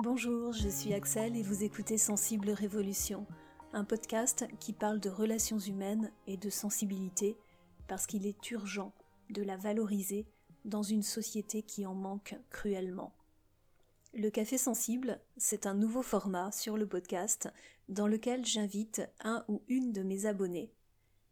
[0.00, 3.26] Bonjour, je suis Axel et vous écoutez Sensible Révolution,
[3.72, 7.36] un podcast qui parle de relations humaines et de sensibilité
[7.88, 8.92] parce qu'il est urgent
[9.30, 10.24] de la valoriser
[10.64, 13.12] dans une société qui en manque cruellement.
[14.14, 17.48] Le Café Sensible, c'est un nouveau format sur le podcast
[17.88, 20.70] dans lequel j'invite un ou une de mes abonnés.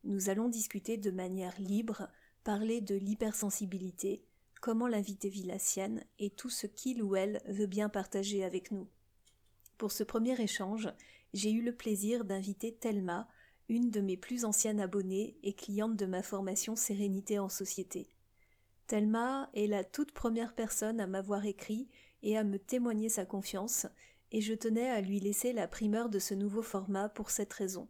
[0.02, 2.08] Nous allons discuter de manière libre,
[2.42, 4.24] parler de l'hypersensibilité,
[4.66, 8.72] comment l'invité vit la sienne et tout ce qu'il ou elle veut bien partager avec
[8.72, 8.88] nous.
[9.78, 10.88] Pour ce premier échange,
[11.32, 13.28] j'ai eu le plaisir d'inviter Thelma,
[13.68, 18.08] une de mes plus anciennes abonnées et cliente de ma formation Sérénité en société.
[18.88, 21.88] Thelma est la toute première personne à m'avoir écrit
[22.24, 23.86] et à me témoigner sa confiance,
[24.32, 27.86] et je tenais à lui laisser la primeur de ce nouveau format pour cette raison.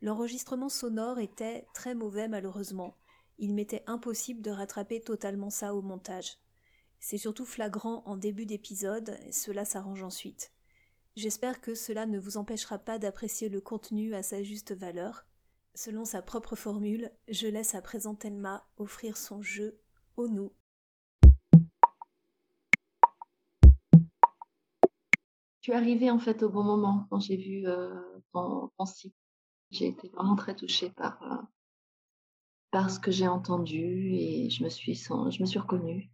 [0.00, 2.96] L'enregistrement sonore était très mauvais malheureusement,
[3.40, 6.36] il m'était impossible de rattraper totalement ça au montage.
[6.98, 10.52] C'est surtout flagrant en début d'épisode, cela s'arrange ensuite.
[11.16, 15.24] J'espère que cela ne vous empêchera pas d'apprécier le contenu à sa juste valeur.
[15.74, 19.80] Selon sa propre formule, je laisse à présent Thelma offrir son jeu
[20.16, 20.52] au nous.
[25.62, 27.94] Tu es arrivée en fait au bon moment quand j'ai vu euh,
[28.32, 29.16] ton, site.
[29.70, 31.36] J'ai été vraiment très touchée par, euh,
[32.70, 36.10] parce que j'ai entendu et je me suis, je me suis reconnue.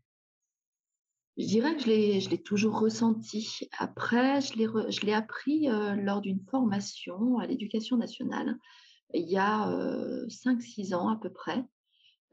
[1.36, 3.68] Je dirais que je l'ai, je l'ai toujours ressenti.
[3.78, 8.56] Après, je l'ai, je l'ai appris euh, lors d'une formation à l'éducation nationale
[9.14, 9.68] il y a
[10.28, 11.64] 5-6 ans à peu près.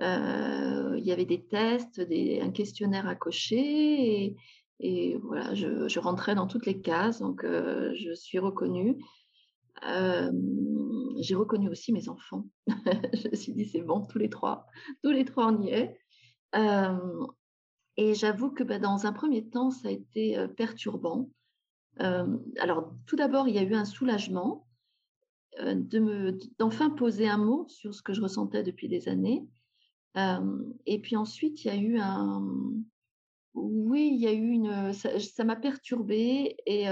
[0.01, 4.35] Euh, il y avait des tests, des, un questionnaire à cocher et,
[4.79, 8.97] et voilà, je, je, rentrais dans toutes les cases, donc euh, je suis reconnue
[9.81, 12.45] j'ai reconnu aussi mes enfants.
[12.67, 14.67] je me suis dit, c'est bon, tous les trois,
[15.03, 15.99] tous les trois, on y est.
[17.97, 21.29] et j'avoue que bah, dans un premier temps, ça a été perturbant.
[21.97, 24.67] alors, tout d'abord, il y a eu un soulagement
[25.59, 29.45] de d'enfin poser un mot sur ce que je ressentais depuis des années.
[30.85, 32.43] et puis ensuite, il y a eu un...
[33.55, 34.93] Oui, il y a eu une...
[34.93, 36.87] Ça m'a perturbée et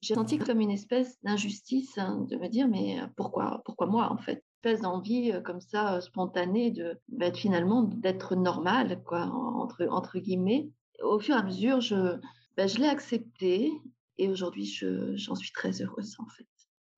[0.00, 4.16] j'ai senti comme une espèce d'injustice hein, de me dire mais pourquoi pourquoi moi en
[4.16, 4.42] fait?
[4.64, 10.68] Une espèce d'envie comme ça spontanée de bah, finalement d'être normal quoi entre entre guillemets.
[11.02, 12.16] Au fur et à mesure je
[12.56, 13.72] bah, je l'ai accepté
[14.18, 14.66] et aujourd'hui
[15.14, 16.46] j'en suis très heureuse en fait.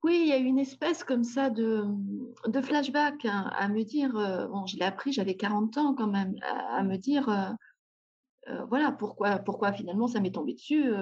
[0.05, 1.85] Oui, il y a eu une espèce comme ça de,
[2.49, 4.13] de flashback hein, à me dire,
[4.51, 7.57] bon, je l'ai appris, j'avais 40 ans quand même, à, me dire,
[8.69, 10.93] voilà, pourquoi, pourquoi finalement ça m'est tombé dessus.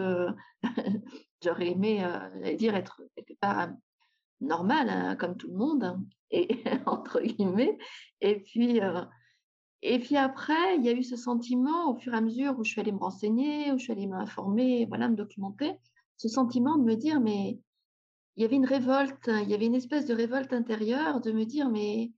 [1.43, 3.71] J'aurais aimé euh, dire être quelque part
[4.41, 6.49] normal, hein, comme tout le monde, hein, et
[6.87, 7.79] entre guillemets.
[8.21, 9.03] Et puis, euh,
[9.83, 12.65] et puis après, il y a eu ce sentiment au fur et à mesure où
[12.65, 15.79] je suis allée me renseigner, où je suis allée m'informer, voilà, me documenter,
[16.19, 17.59] ce sentiment de me dire, mais
[18.37, 21.45] il y avait une révolte, il y avait une espèce de révolte intérieure de me
[21.45, 22.13] dire, mais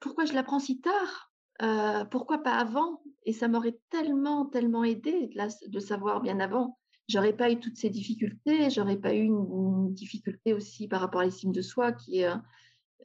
[0.00, 1.32] pourquoi je l'apprends si tard?
[1.62, 3.02] Euh, Pourquoi pas avant?
[3.24, 6.78] Et ça m'aurait tellement, tellement aidé de, de savoir bien avant
[7.10, 11.24] j'aurais pas eu toutes ces difficultés, j'aurais pas eu une, difficulté aussi par rapport à
[11.24, 12.36] l'estime de soi qui est, euh,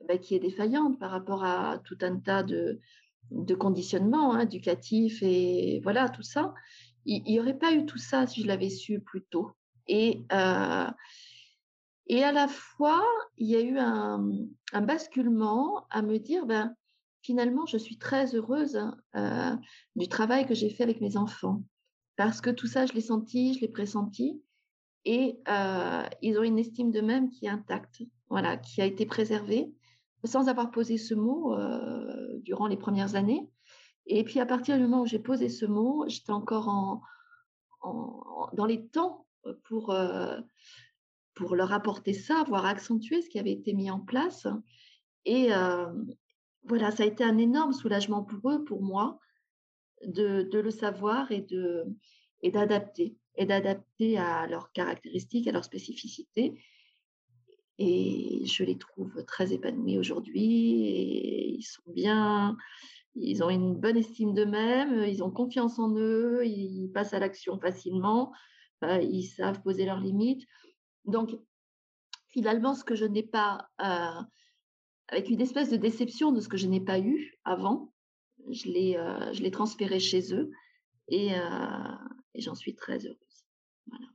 [0.07, 2.79] bah, qui est défaillante par rapport à tout un tas de,
[3.31, 6.53] de conditionnements hein, éducatifs et voilà, tout ça.
[7.05, 9.51] Il n'y aurait pas eu tout ça si je l'avais su plus tôt.
[9.87, 10.87] Et, euh,
[12.07, 13.03] et à la fois,
[13.37, 14.29] il y a eu un,
[14.73, 16.75] un basculement à me dire, ben,
[17.25, 18.79] finalement, je suis très heureuse
[19.15, 19.55] euh,
[19.95, 21.63] du travail que j'ai fait avec mes enfants
[22.17, 24.41] parce que tout ça, je l'ai senti, je l'ai pressenti,
[25.03, 29.73] et euh, ils ont une estime d'eux-mêmes qui est intacte, voilà, qui a été préservée,
[30.23, 33.49] sans avoir posé ce mot euh, durant les premières années.
[34.05, 37.01] Et puis à partir du moment où j'ai posé ce mot, j'étais encore en,
[38.53, 39.27] dans les temps
[39.63, 39.95] pour,
[41.35, 44.47] pour leur apporter ça, voire accentuer ce qui avait été mis en place.
[45.25, 45.51] Et
[46.67, 49.19] voilà, ça a été un énorme soulagement pour eux, pour moi,
[50.05, 51.45] de, le savoir et
[52.43, 56.57] d'adapter et d'adapter à leurs caractéristiques, à leurs spécificités.
[57.77, 62.57] Et je les trouve très épanouis aujourd'hui ils sont bien,
[63.15, 67.59] ils ont une bonne estime d'eux-mêmes, ils ont confiance en eux, ils passent à l'action
[67.59, 68.33] facilement,
[68.83, 70.45] euh, ils savent poser leurs limites.
[71.05, 71.31] Donc,
[72.27, 74.21] finalement, ce que je n'ai pas, euh,
[75.07, 77.91] avec une espèce de déception de ce que je n'ai pas eu avant,
[78.49, 80.51] je l'ai, euh, je l'ai transféré chez eux
[81.07, 81.95] et, euh,
[82.33, 83.45] et j'en suis très heureuse.
[83.87, 84.07] Voilà.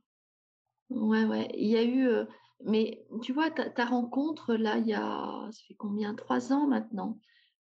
[0.89, 1.49] Ouais, ouais.
[1.55, 2.25] Il y a eu, euh,
[2.65, 6.13] mais tu vois, ta, ta, rencontre là, il y a, ça fait combien?
[6.15, 7.17] Trois ans maintenant.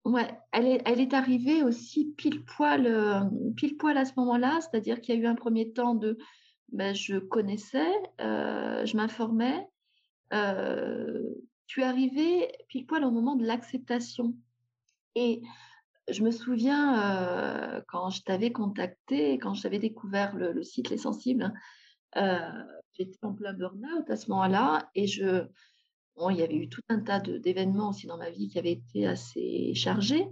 [0.05, 5.01] Ouais, elle est, elle est arrivée aussi pile poil, pile poil à ce moment-là, c'est-à-dire
[5.01, 6.19] qu'il y a eu un premier temps de,
[6.73, 9.67] ben, je connaissais, je m'informais.
[11.67, 14.35] Tu es arrivé pile poil au moment de l'acceptation.
[15.15, 15.43] Et
[16.09, 21.53] je me souviens quand je t'avais contacté, quand j'avais découvert le, site Les Sensibles,
[22.93, 25.47] j'étais en plein burn-out à ce moment-là et je,
[26.17, 28.73] bon, il y avait eu tout un tas d'événements aussi dans ma vie qui avaient
[28.73, 30.29] été assez chargés.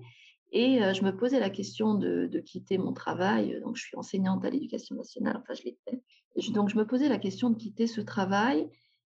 [0.55, 3.59] Et je me posais la question de, quitter mon travail.
[3.63, 6.03] Donc, je suis enseignante à l'éducation nationale, enfin, je l'étais.
[6.53, 8.69] Donc, je me posais la question de quitter ce travail.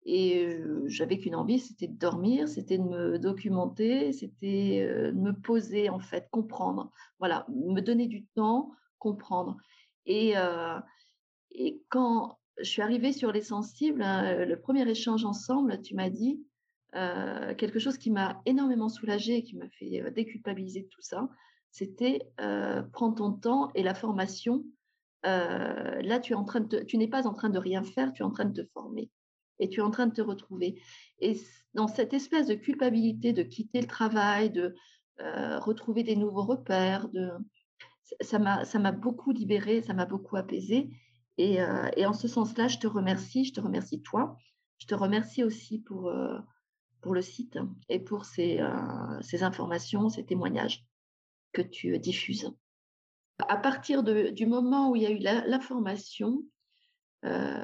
[0.05, 5.89] Et j'avais qu'une envie, c'était de dormir, c'était de me documenter, c'était de me poser,
[5.89, 6.91] en fait, comprendre.
[7.19, 9.57] Voilà, me donner du temps, comprendre.
[10.05, 10.33] Et,
[11.51, 16.09] et quand je suis arrivée sur les sensibles, hein, le premier échange ensemble, tu m'as
[16.09, 16.43] dit,
[16.93, 21.29] quelque chose qui m'a énormément soulagée qui m'a fait déculpabiliser tout ça,
[21.71, 24.63] c'était euh, prends ton temps et la formation.
[25.23, 28.21] là, tu, es en train de tu n'es pas en train de rien faire, tu
[28.21, 29.09] es en train de te former
[29.59, 30.81] et tu es en train de te retrouver.
[31.19, 31.37] Et
[31.73, 34.75] dans cette espèce de culpabilité de quitter le travail, de
[35.59, 37.29] retrouver des nouveaux repères, de,
[38.21, 40.89] ça m'a beaucoup libérée, ça m'a beaucoup apaisée.
[41.37, 41.57] Et,
[41.97, 44.37] et, en ce sens-là, je te remercie, je te remercie toi.
[44.77, 46.09] Je te remercie aussi pour,
[47.01, 47.57] pour le site
[47.87, 50.85] et pour ces, euh, ces informations, ces témoignages
[51.53, 52.51] que tu euh, diffuses.
[53.47, 56.43] À partir du moment où il y a eu l'information,
[57.23, 57.63] euh,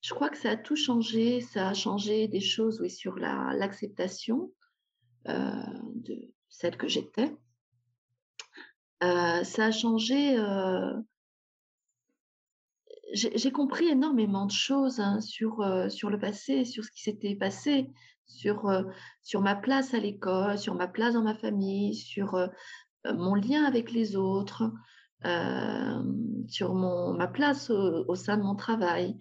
[0.00, 1.40] je crois que ça a tout changé.
[1.40, 4.52] Ça a changé des choses oui, sur l'acceptation
[5.26, 7.36] de celle que j'étais.
[9.00, 10.38] ça a changé
[13.12, 17.36] j'ai compris énormément de choses hein, sur, euh, sur le passé, sur ce qui s'était
[17.36, 17.90] passé,
[18.26, 18.82] sur, euh,
[19.22, 22.48] sur ma place à l'école, sur ma place dans ma famille, sur euh,
[23.14, 24.70] mon lien avec les autres,
[26.48, 29.16] sur mon, ma place au, sein de mon travail,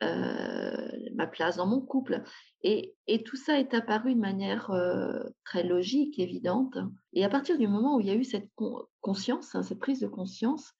[0.00, 2.22] ma place dans mon couple.
[2.62, 2.94] Et,
[3.24, 4.70] tout ça est apparu de manière
[5.44, 6.78] très logique, évidente.
[7.12, 8.50] Et à partir du moment où il y a eu cette
[9.00, 10.72] conscience, hein, cette prise de conscience,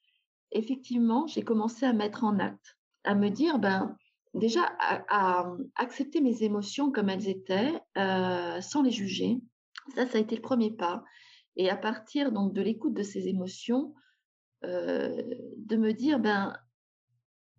[0.55, 3.97] effectivement, j'ai commencé à mettre en acte, à me dire, ben,
[4.35, 9.41] déjà, à, accepter mes émotions comme elles étaient, euh, sans les juger.
[9.95, 11.05] Ça, ça a été le premier pas.
[11.57, 13.95] Et à partir donc de l'écoute de ces émotions,
[14.65, 15.23] euh,
[15.59, 16.57] de me dire, ben,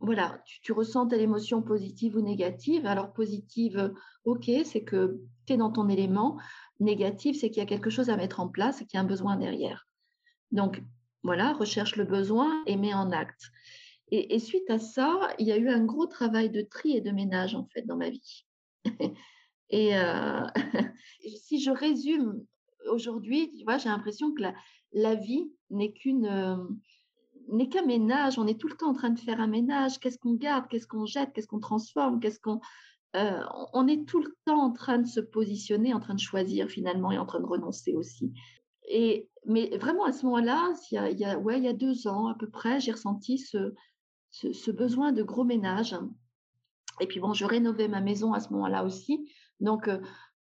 [0.05, 2.85] voilà, tu, ressens telle émotion positive ou négative.
[2.85, 3.93] Alors positive,
[4.23, 6.37] ok, c'est que tu es dans ton élément.
[6.79, 9.01] Négative, c'est qu'il y a quelque chose à mettre en place et qu'il y a
[9.01, 9.87] un besoin derrière.
[10.51, 10.81] Donc,
[11.23, 13.51] voilà, recherche le besoin et met en acte.
[14.11, 17.09] Et, suite à ça, il y a eu un gros travail de tri et de
[17.09, 18.45] ménage en fait dans ma vie.
[19.71, 20.45] et euh,
[21.41, 22.45] si je résume
[22.91, 24.43] aujourd'hui, tu vois, j'ai l'impression que
[24.93, 26.57] la, vie n'est qu'une euh,
[27.51, 28.39] n'est qu'un ménage.
[28.39, 29.99] On est tout le temps en train de faire un ménage.
[29.99, 32.59] Qu'est-ce qu'on garde Qu'est-ce qu'on jette Qu'est-ce qu'on transforme Qu'est-ce qu'on
[33.15, 33.41] euh,
[33.73, 37.11] on est tout le temps en train de se positionner, en train de choisir finalement
[37.11, 38.33] et en train de renoncer aussi.
[38.89, 42.27] Et, mais vraiment à ce moment-là, il y a, ouais, il y a deux ans
[42.27, 45.95] à peu près, j'ai ressenti ce, besoin de gros ménage.
[46.99, 49.29] Et puis bon, je rénovais ma maison à ce moment-là aussi.
[49.61, 49.99] Donc, euh,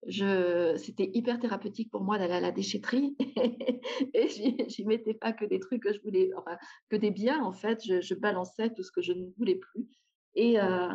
[0.08, 3.16] je, c'était hyper thérapeutique pour moi d'aller à la déchetterie.
[4.14, 4.28] et
[4.68, 6.58] j'y mettais pas que des trucs que je voulais, enfin,
[6.90, 7.84] que des biens en fait.
[7.84, 9.88] Je, je balançais tout ce que je ne voulais plus.
[10.36, 10.90] Et, euh,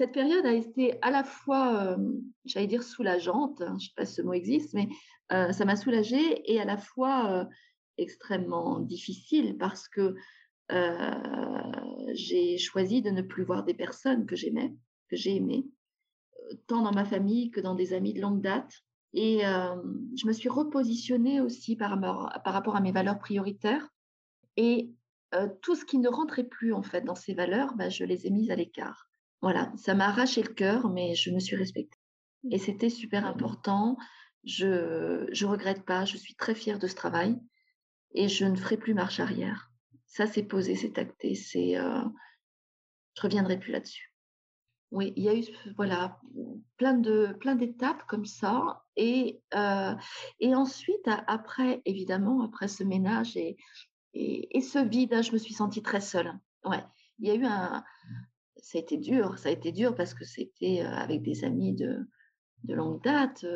[0.00, 1.98] cette période a été à la fois,
[2.46, 4.88] j'allais dire soulageante, hein, je ne sais pas si ce mot existe, mais
[5.28, 7.46] ça m'a soulagée et à la fois
[7.98, 10.14] extrêmement difficile parce que
[12.14, 14.72] j'ai choisi de ne plus voir des personnes que j'aimais,
[15.10, 15.66] que j'ai aimées,
[16.66, 18.72] tant dans ma famille que dans des amis de longue date.
[19.12, 21.90] Et je me suis repositionnée aussi par,
[22.44, 23.88] rapport à mes valeurs prioritaires.
[24.56, 24.90] Et
[25.62, 28.30] tout ce qui ne rentrait plus en fait dans ces valeurs, bah, je les ai
[28.30, 29.10] mises à l'écart.
[29.42, 31.98] Voilà, ça m'a arraché le cœur, mais je me suis respectée.
[32.50, 33.96] Et c'était super important.
[34.44, 34.66] Je
[35.28, 37.38] ne regrette pas, je suis très fière de ce travail
[38.12, 39.70] et je ne ferai plus marche arrière.
[40.06, 42.02] Ça, c'est posé, c'est acté, c'est, euh,
[43.16, 44.09] je reviendrai plus là-dessus.
[44.90, 45.44] Oui, il y a eu
[45.76, 46.18] voilà
[46.76, 49.94] plein de plein d'étapes comme ça et euh,
[50.40, 53.56] et ensuite après évidemment après ce ménage et,
[54.12, 56.32] et, ce vide, hein, je me suis sentie très seule.
[56.64, 56.84] Ouais,
[57.20, 57.84] il y a eu un,
[58.56, 61.98] ça a été dur, ça a été dur parce que c'était avec des amis de,
[62.64, 63.46] de longue date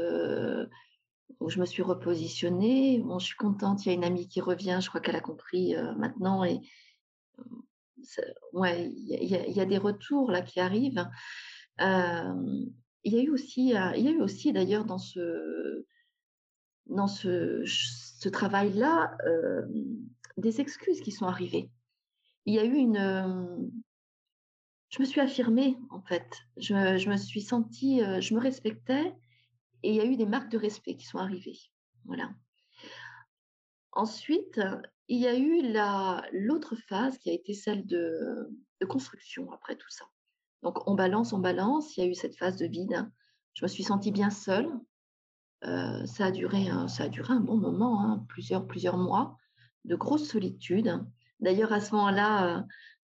[1.40, 3.00] où je me suis repositionnée.
[3.00, 5.20] Bon, je suis contente, il y a une amie qui revient, je crois qu'elle a
[5.20, 6.60] compris maintenant et
[8.52, 11.06] ouais, il y, a des retours là qui arrivent.
[11.78, 15.86] il y a eu aussi, il y a eu aussi d'ailleurs dans ce
[16.86, 19.16] dans ce travail-là
[20.36, 21.70] des excuses qui sont arrivées.
[22.46, 23.70] Il y a eu une
[24.94, 26.42] je me suis affirmée, en fait.
[26.56, 29.12] Je, je me suis sentie, euh, je me respectais
[29.82, 31.58] et il y a eu des marques de respect qui sont arrivées.
[32.04, 32.30] Voilà.
[33.90, 34.60] Ensuite,
[35.08, 35.62] il y a eu
[36.32, 38.48] l'autre phase qui a été celle de,
[38.80, 40.06] de, construction après tout ça.
[40.62, 41.96] Donc, on balance, on balance.
[41.96, 43.10] Il y a eu cette phase de vide.
[43.54, 44.70] Je me suis sentie bien seule.
[45.64, 49.36] Euh, ça, a duré, ça a duré un bon moment, hein, plusieurs, plusieurs mois
[49.84, 51.00] de grosse solitude.
[51.40, 52.58] D'ailleurs, à ce moment-là,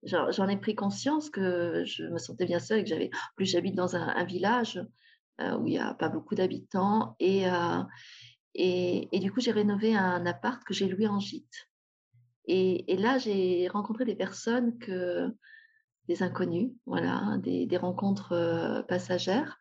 [0.05, 3.11] euh, j'en ai pris conscience que je me sentais bien seule et que j'avais.
[3.37, 4.83] Plus, j'habite dans un, village
[5.41, 7.45] euh, où il n'y a pas beaucoup d'habitants et,
[8.55, 11.70] et, et, du coup, j'ai rénové un appart que j'ai loué en gîte.
[12.53, 15.33] Et, là, j'ai rencontré des personnes que
[16.09, 19.59] des inconnus, voilà, des, rencontres passagères.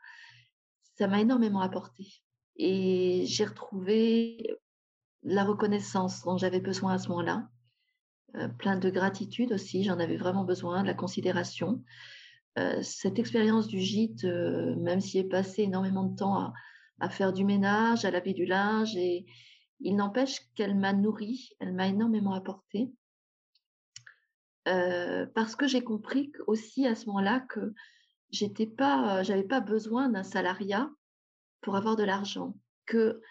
[0.98, 2.08] Ça m'a énormément apporté.
[2.56, 4.58] Et j'ai retrouvé
[5.22, 7.48] la reconnaissance dont j'avais besoin à ce moment-là,
[8.36, 11.84] euh, plein de gratitude aussi, j'en avais vraiment besoin, de la considération.
[12.58, 16.54] Euh, cette expérience du gîte, euh, même s'il est passé énormément de temps à,
[17.00, 19.26] à, faire du ménage, à laver du linge, et
[19.80, 22.92] il n'empêche qu'elle m'a nourri, elle m'a énormément apporté.
[24.66, 27.74] parce que j'ai compris aussi à ce moment-là que
[28.30, 30.90] j'étais pas, j'avais pas besoin d'un salariat
[31.62, 32.56] pour avoir de l'argent,
[32.86, 33.22] que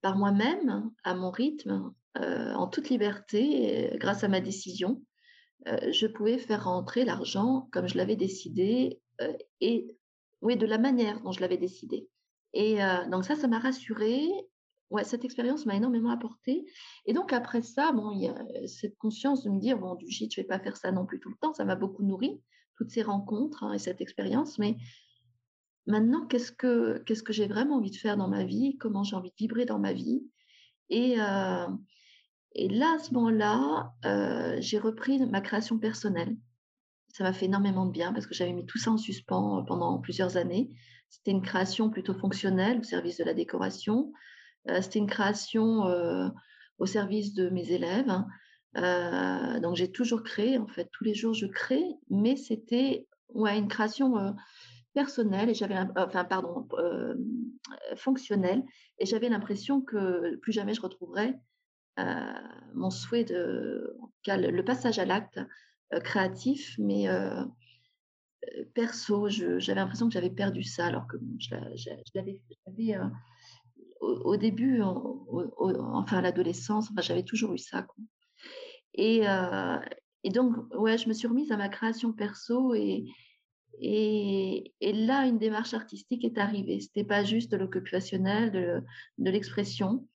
[0.00, 5.02] par moi-même, à mon rythme, euh, en toute liberté, grâce à ma décision,
[5.68, 9.96] euh, je pouvais faire rentrer l'argent comme je l'avais décidé euh, et
[10.40, 12.08] oui, de la manière dont je l'avais décidé.
[12.52, 12.78] Et
[13.12, 14.26] donc ça, ça m'a rassurée.
[14.90, 16.66] Ouais, cette expérience m'a énormément apporté.
[17.06, 20.08] Et donc après ça, bon, il y a cette conscience de me dire bon, du
[20.08, 21.54] gîte, je vais pas faire ça non plus tout le temps.
[21.54, 22.42] Ça m'a beaucoup nourri
[22.76, 24.76] toutes ces rencontres hein, et cette expérience, mais
[25.86, 28.76] Maintenant, qu'est-ce que, qu'est-ce que j'ai vraiment envie de faire dans ma vie?
[28.78, 30.22] Comment j'ai envie de vibrer dans ma vie?
[30.88, 31.66] Et, euh,
[32.54, 36.36] là, à ce moment-là, euh, j'ai repris ma création personnelle.
[37.08, 39.62] Ça m'a fait énormément de bien parce que j'avais mis tout ça en suspens euh,
[39.62, 40.70] pendant plusieurs années.
[41.08, 44.12] C'était une création plutôt fonctionnelle au service de la décoration.
[44.80, 45.82] C'était une création
[46.78, 48.12] au service de mes élèves.
[48.74, 53.68] donc j'ai toujours créé, en fait, tous les jours je crée, mais c'était ouais, une
[53.68, 54.34] création
[54.92, 57.14] personnel et j'avais enfin pardon euh,
[57.96, 58.64] fonctionnel
[58.98, 61.38] et j'avais l'impression que plus jamais je retrouverais
[61.98, 62.32] euh,
[62.74, 63.96] mon souhait de
[64.26, 65.40] le, passage à l'acte
[65.92, 67.06] euh, créatif mais
[68.74, 69.28] perso.
[69.28, 71.54] J'avais l'impression que j'avais perdu ça alors que je,
[72.14, 72.40] l'avais
[74.00, 78.04] au, début enfin à l'adolescence j'avais toujours eu ça quoi.
[78.94, 79.22] Et,
[80.30, 83.04] donc ouais je me suis remise à ma création perso et,
[84.80, 86.80] là, une démarche artistique est arrivée.
[86.80, 88.82] C'était pas juste de l'occupationnel, de,
[89.18, 90.06] de l'expression.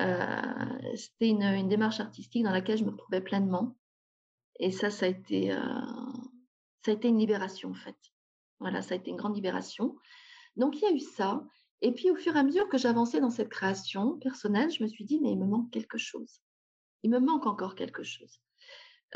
[0.00, 3.76] Euh, c'était une, une, démarche artistique dans laquelle je me retrouvais pleinement.
[4.58, 5.60] Et ça, ça a été, euh,
[6.84, 7.96] ça a été une libération en fait.
[8.58, 9.96] Voilà, ça a été une grande libération.
[10.56, 11.44] Donc il y a eu ça.
[11.82, 14.88] Et puis au fur et à mesure que j'avançais dans cette création personnelle, je me
[14.88, 16.40] suis dit mais il me manque quelque chose.
[17.02, 18.40] Il me manque encore quelque chose.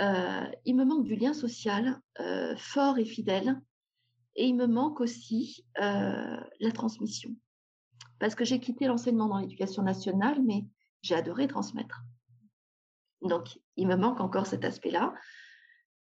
[0.00, 3.60] Euh, il me manque du lien social euh, fort et fidèle
[4.36, 7.34] et il me manque aussi euh, la transmission.
[8.18, 10.64] Parce que j'ai quitté l'enseignement dans l'éducation nationale, mais
[11.02, 12.02] j'ai adoré transmettre.
[13.22, 15.14] Donc, il me manque encore cet aspect-là.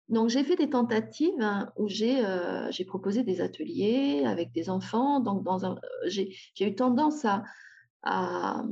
[0.09, 5.19] Donc, j'ai fait des tentatives hein, où euh, j'ai proposé des ateliers avec des enfants.
[5.19, 7.43] Donc, euh, j'ai eu tendance à,
[8.03, 8.63] à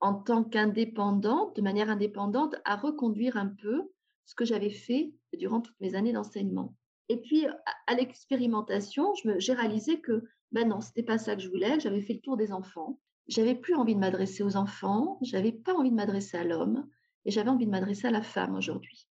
[0.00, 3.90] en tant qu'indépendante, de manière indépendante, à reconduire un peu
[4.24, 6.74] ce que j'avais fait durant toutes mes années d'enseignement.
[7.08, 7.46] Et puis,
[7.86, 11.80] à, l'expérimentation, j'ai réalisé que ben non, c'était pas ça que je voulais.
[11.80, 13.00] J'avais fait le tour des enfants.
[13.28, 15.18] J'avais plus envie de m'adresser aux enfants.
[15.22, 16.88] J'avais pas envie de m'adresser à l'homme.
[17.24, 19.08] Et j'avais envie de m'adresser à la femme aujourd'hui.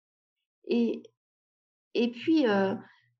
[0.66, 1.02] Et,
[1.98, 2.76] et puis, euh,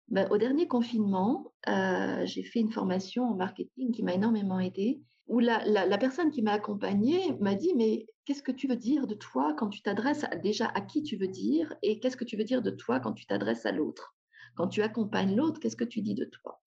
[0.06, 5.02] ben, au dernier confinement, euh, j'ai fait une formation en marketing qui m'a énormément aidée,
[5.26, 9.16] où la, personne qui m'a accompagnée m'a dit, mais qu'est-ce que tu veux dire de
[9.16, 12.44] toi quand tu t'adresses déjà à qui tu veux dire et qu'est-ce que tu veux
[12.44, 14.14] dire de toi quand tu t'adresses à l'autre?
[14.54, 16.62] Quand tu accompagnes l'autre, qu'est-ce que tu dis de toi?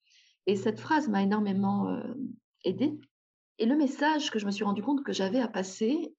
[0.47, 2.13] Et cette phrase m'a énormément euh,
[2.65, 2.99] aidée.
[3.57, 6.13] Et le message que je me suis rendu compte que j'avais à passer,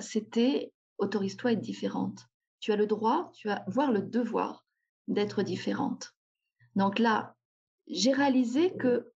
[0.00, 2.20] c'était autorise-toi à être différente.
[2.60, 4.65] Tu as le droit, tu as voire le devoir
[5.08, 6.14] d'être différente.
[6.74, 7.36] Donc là,
[7.88, 9.12] j'ai réalisé que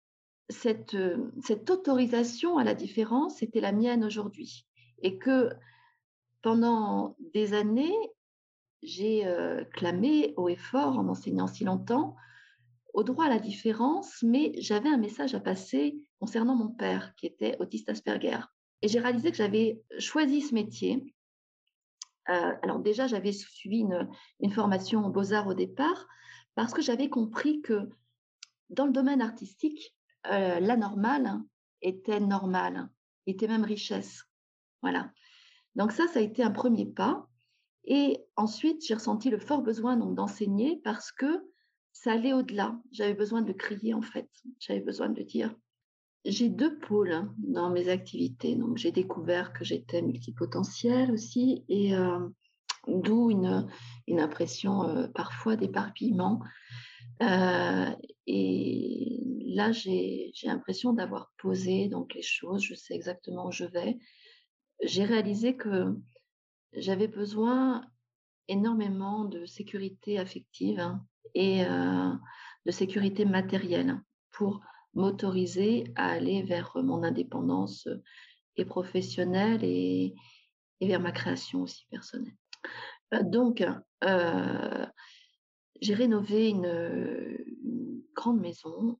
[0.49, 0.97] cette,
[1.43, 4.65] cette autorisation à la différence était la mienne aujourd'hui
[5.01, 5.49] et que
[6.41, 7.95] pendant des années,
[8.81, 9.31] j'ai
[9.73, 12.15] clamé haut et fort en enseignant si longtemps
[12.93, 17.25] au droit à la différence, mais j'avais un message à passer concernant mon père qui
[17.25, 18.39] était autiste Asperger.
[18.81, 21.13] Et j'ai réalisé que j'avais choisi ce métier.
[22.25, 23.85] Alors déjà, j'avais suivi
[24.39, 26.07] une, formation aux beaux-arts au départ,
[26.55, 27.89] parce que j'avais compris que
[28.69, 31.39] dans le domaine artistique, la normale
[31.81, 32.89] était normale,
[33.25, 34.23] était même richesse.
[34.81, 35.11] Voilà.
[35.75, 37.27] Donc ça, ça a été un premier pas.
[37.85, 41.43] Et ensuite, j'ai ressenti le fort besoin d'enseigner parce que
[41.93, 42.79] ça allait au-delà.
[42.91, 44.29] J'avais besoin de crier en fait.
[44.59, 45.55] J'avais besoin de dire.
[46.23, 48.55] J'ai deux pôles hein, dans mes activités.
[48.55, 51.95] Donc j'ai découvert que j'étais multipotentielle aussi et
[52.87, 53.67] d'où une,
[54.19, 56.41] impression euh, parfois d'éparpillement.
[57.21, 57.89] Euh,
[58.27, 62.63] et là, j'ai l'impression d'avoir posé donc les choses.
[62.63, 63.97] Je sais exactement où je vais.
[64.83, 65.95] J'ai réalisé que
[66.73, 67.85] j'avais besoin
[68.47, 72.11] énormément de sécurité affective hein, et euh,
[72.65, 74.01] de sécurité matérielle
[74.31, 74.61] pour
[74.93, 77.87] m'autoriser à aller vers mon indépendance
[78.57, 80.13] et professionnelle et,
[80.81, 82.35] vers ma création aussi personnelle.
[83.13, 83.63] Euh, donc,
[84.03, 84.85] euh,
[85.81, 87.37] j'ai rénové une,
[88.13, 88.99] grande maison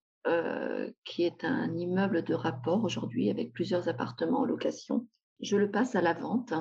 [1.03, 5.07] qui est un immeuble de rapport aujourd'hui avec plusieurs appartements en location.
[5.41, 6.53] Je le passe à la vente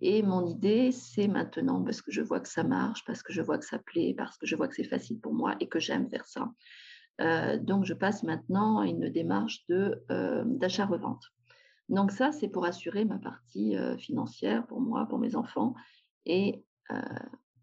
[0.00, 3.40] et mon idée, c'est maintenant, parce que je vois que ça marche, parce que je
[3.40, 5.78] vois que ça plaît, parce que je vois que c'est facile pour moi et que
[5.78, 6.52] j'aime faire ça.
[7.20, 11.24] Euh, donc, je passe maintenant à une démarche euh, d'achat-revente.
[11.88, 15.74] Donc, ça, c'est pour assurer ma partie euh, financière pour moi, pour mes enfants,
[16.24, 16.64] et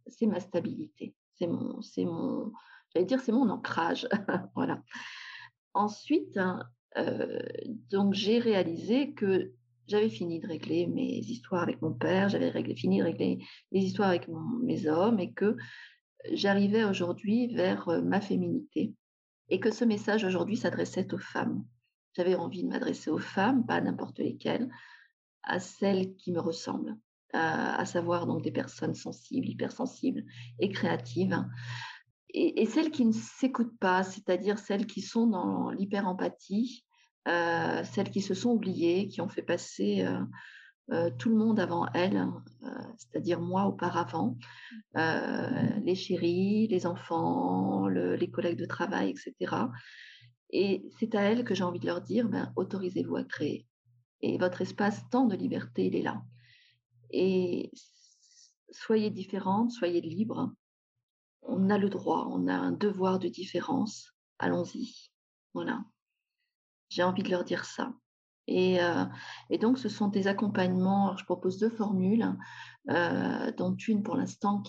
[0.07, 1.15] c'est ma stabilité.
[1.35, 2.51] C'est mon, c'est mon,
[2.93, 4.07] j'allais dire, c'est mon ancrage.
[4.55, 4.81] voilà.
[5.73, 6.63] Ensuite, hein,
[7.89, 9.53] donc, j'ai réalisé que
[9.87, 13.39] j'avais fini de régler mes histoires avec mon père, j'avais fini de régler
[13.71, 14.27] les histoires avec
[14.61, 15.55] mes hommes et que
[16.31, 18.93] j'arrivais aujourd'hui vers ma féminité
[19.49, 21.65] et que ce message aujourd'hui s'adressait aux femmes.
[22.15, 24.69] J'avais envie de m'adresser aux femmes, pas à n'importe lesquelles,
[25.43, 26.97] à celles qui me ressemblent,
[27.33, 30.23] à, savoir donc des personnes sensibles, hypersensibles
[30.59, 31.43] et créatives,
[32.29, 36.85] et, et celles qui ne s'écoutent pas, c'est-à-dire celles qui sont dans l'hyper-empathie,
[37.27, 40.21] euh, celles qui se sont oubliées, qui ont fait passer euh,
[40.91, 42.43] euh, tout le monde avant elles, hein,
[42.97, 44.37] c'est-à-dire moi auparavant,
[44.95, 49.55] les chéris, les enfants, les collègues de travail, etc.
[50.49, 53.65] Et c'est à elles que j'ai envie de leur dire, ben, autorisez-vous à créer.
[54.21, 56.23] Et votre espace tant de liberté, il est là.
[57.09, 57.71] Et
[58.69, 60.53] soyez différentes, soyez libres.
[61.41, 64.13] On a le droit, on a un devoir de différence.
[64.39, 65.09] Allons-y.
[65.53, 65.83] Voilà.
[66.89, 67.93] J'ai envie de leur dire ça.
[68.47, 69.05] Et, euh,
[69.61, 71.15] donc, ce sont des accompagnements.
[71.17, 72.35] je propose deux formules,
[72.89, 74.63] euh, dont une pour l'instant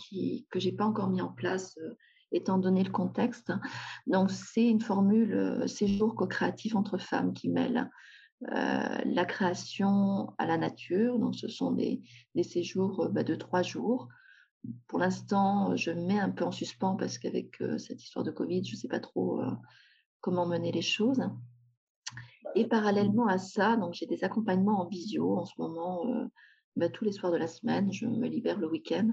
[0.51, 1.95] que je n'ai pas encore mis en place, euh,
[2.33, 3.53] étant donné le contexte.
[4.07, 7.91] Donc, c'est une formule séjour co-créatif entre femmes qui mêle
[8.41, 11.19] la création à la nature.
[11.19, 12.03] Donc, ce sont des,
[12.35, 14.09] des séjours bah, de trois jours.
[14.89, 18.75] Pour l'instant, je mets un peu en suspens parce qu'avec cette histoire de Covid, je
[18.75, 19.41] ne sais pas trop
[20.21, 21.23] comment mener les choses.
[22.55, 26.27] Et parallèlement à ça, donc j'ai des accompagnements en visio en ce moment, euh,
[26.77, 29.11] bah, tous les soirs de la semaine, je me libère le week-end,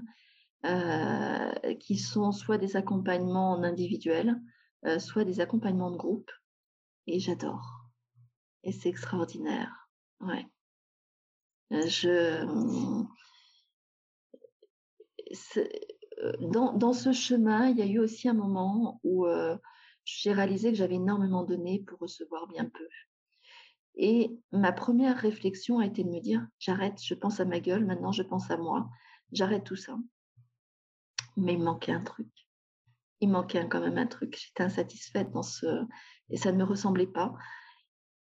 [0.64, 4.40] euh, qui sont soit des accompagnements en individuel,
[4.86, 6.30] euh, soit des accompagnements de groupe.
[7.06, 7.88] Et j'adore.
[8.62, 9.88] Et c'est extraordinaire.
[10.20, 10.46] Ouais.
[11.70, 12.44] Je,
[16.52, 19.26] dans, dans, ce chemin, il y a eu aussi un moment où
[20.04, 22.86] j'ai réalisé que j'avais énormément donné pour recevoir bien peu.
[23.94, 27.84] Et ma première réflexion a été de me dire, j'arrête, je pense à ma gueule,
[27.84, 28.88] maintenant je pense à moi,
[29.32, 29.96] j'arrête tout ça.
[31.36, 32.28] Mais il manquait un truc.
[33.20, 34.36] Il manquait quand même un truc.
[34.38, 35.66] J'étais insatisfaite dans ce...
[36.30, 37.34] Et ça ne me ressemblait pas.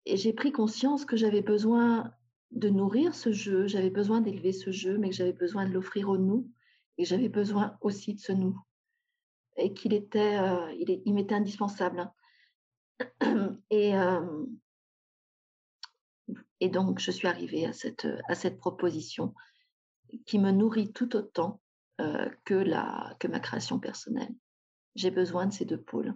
[0.06, 2.12] Et j'ai pris conscience que j'avais besoin
[2.52, 6.10] de nourrir ce jeu, j'avais besoin d'élever ce jeu, mais que j'avais besoin de l'offrir
[6.10, 6.52] au nous,
[6.98, 8.60] et j'avais besoin aussi de ce nous.
[9.58, 12.12] Et qu'il était, euh, il, m'était indispensable.
[13.70, 14.46] Et, euh,
[16.60, 19.34] et donc, je suis arrivée à cette, à cette proposition
[20.26, 21.60] qui me nourrit tout autant
[22.00, 24.34] euh, que, la, que ma création personnelle.
[24.96, 26.16] J'ai besoin de ces deux pôles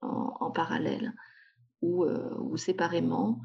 [0.00, 1.12] en, parallèle
[1.80, 3.40] ou, ou séparément.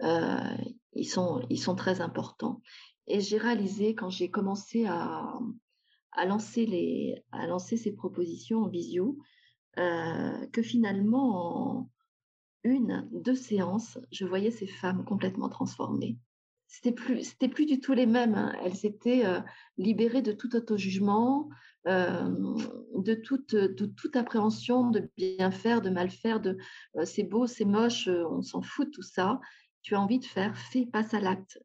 [0.00, 2.60] Ils, sont, ils sont très importants.
[3.06, 5.38] Et j'ai réalisé quand j'ai commencé à,
[6.14, 9.18] à, lancer les, à lancer ces propositions en visio
[9.76, 11.90] que finalement,
[12.64, 16.16] une, deux séances, je voyais ces femmes complètement transformées.
[16.66, 18.34] C'était plus, c'était plus du tout les mêmes.
[18.34, 18.52] Hein.
[18.64, 19.40] Elles s'étaient euh,
[19.76, 21.48] libérées de tout auto-jugement,
[21.86, 22.56] euh,
[22.96, 26.56] de, toute, de toute appréhension de bien faire, de mal faire, de
[26.96, 29.40] euh, c'est beau, c'est moche, on s'en fout de tout ça.
[29.82, 31.62] Tu as envie de faire, fais, passe à l'acte,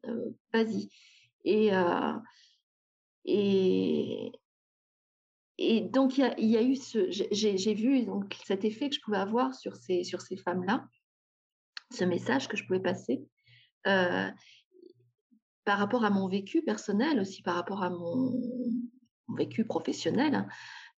[0.52, 0.90] vas-y.
[1.44, 1.72] Et,
[5.62, 7.10] et, donc, il y, eu ce.
[7.10, 10.86] J'ai vu donc, cet effet que je pouvais avoir sur ces, sur ces femmes-là,
[11.92, 13.22] ce message que je pouvais passer.
[13.86, 14.30] Euh,
[15.64, 18.32] par rapport à mon vécu personnel, aussi par rapport à mon,
[19.36, 20.48] vécu professionnel, hein,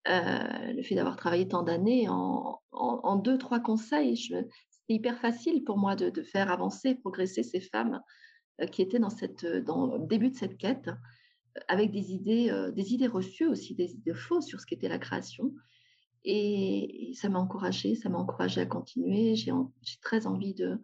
[0.09, 4.49] euh, le fait d'avoir travaillé tant d'années en, deux, trois conseils, c'était
[4.89, 8.01] hyper facile pour moi de, de, faire avancer, progresser ces femmes
[8.61, 10.89] euh, qui étaient dans, cette, dans le début de cette quête
[11.69, 14.99] avec des idées, euh, des idées reçues aussi, des idées fausses sur ce qu'était la
[14.99, 15.53] création.
[16.25, 19.35] Et, ça m'a encouragée, ça m'a encouragée à continuer.
[19.35, 19.53] J'ai
[20.01, 20.79] très envie de,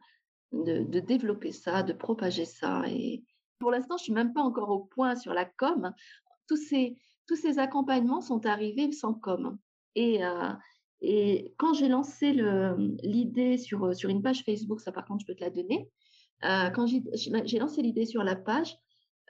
[0.53, 2.83] développer ça, de propager ça.
[2.89, 3.25] Et
[3.59, 5.93] pour l'instant, je suis même pas encore au point sur la com.
[6.49, 9.59] Tous ces, accompagnements sont arrivés sans com.
[9.95, 10.53] Et, euh,
[11.57, 12.33] quand j'ai lancé
[13.03, 15.89] l'idée sur, sur une page Facebook, ça par contre, je peux te la donner.
[16.45, 18.77] Euh, quand j'ai lancé l'idée sur la page,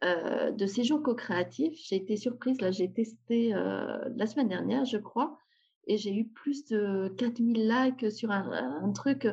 [0.05, 2.61] euh, de séjour co-créatif, j'ai été surprise.
[2.61, 5.39] Là, j'ai testé euh, la semaine dernière, je crois,
[5.87, 9.29] et j'ai eu plus de 4000 likes sur un, truc.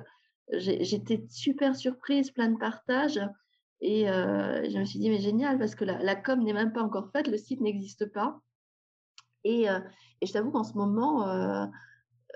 [0.52, 3.20] J'étais super surprise, plein de partages.
[3.82, 6.82] Et euh, je me suis dit, mais génial, parce que la, com n'est même pas
[6.82, 8.40] encore faite, le site n'existe pas.
[9.44, 9.68] Et,
[10.26, 11.70] je t'avoue qu'en ce moment,